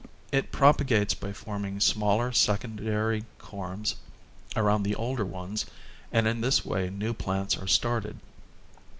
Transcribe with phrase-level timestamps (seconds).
[0.31, 3.97] It propa gates by forming smaller secondary corms
[4.55, 5.67] around the older ones
[6.11, 8.17] and in this way new plants are started.